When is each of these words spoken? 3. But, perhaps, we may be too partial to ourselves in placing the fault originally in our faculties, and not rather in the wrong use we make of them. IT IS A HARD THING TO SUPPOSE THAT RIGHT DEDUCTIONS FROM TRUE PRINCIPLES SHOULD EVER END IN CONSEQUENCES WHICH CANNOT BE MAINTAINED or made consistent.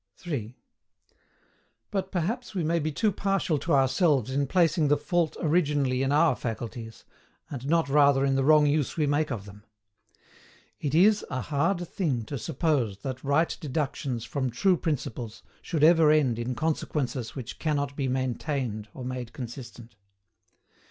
3. 0.17 0.57
But, 1.91 2.11
perhaps, 2.11 2.55
we 2.55 2.63
may 2.63 2.79
be 2.79 2.91
too 2.91 3.11
partial 3.11 3.59
to 3.59 3.73
ourselves 3.73 4.31
in 4.31 4.47
placing 4.47 4.87
the 4.87 4.97
fault 4.97 5.37
originally 5.39 6.01
in 6.01 6.11
our 6.11 6.35
faculties, 6.35 7.03
and 7.51 7.67
not 7.67 7.87
rather 7.87 8.25
in 8.25 8.33
the 8.33 8.43
wrong 8.43 8.65
use 8.65 8.97
we 8.97 9.05
make 9.05 9.31
of 9.31 9.45
them. 9.45 9.63
IT 10.79 10.95
IS 10.95 11.23
A 11.29 11.41
HARD 11.41 11.87
THING 11.87 12.25
TO 12.25 12.39
SUPPOSE 12.39 12.97
THAT 13.03 13.23
RIGHT 13.23 13.57
DEDUCTIONS 13.61 14.25
FROM 14.25 14.49
TRUE 14.49 14.75
PRINCIPLES 14.77 15.43
SHOULD 15.61 15.83
EVER 15.83 16.09
END 16.09 16.39
IN 16.39 16.55
CONSEQUENCES 16.55 17.35
WHICH 17.35 17.59
CANNOT 17.59 17.95
BE 17.95 18.07
MAINTAINED 18.07 18.87
or 18.95 19.05
made 19.05 19.33
consistent. 19.33 19.93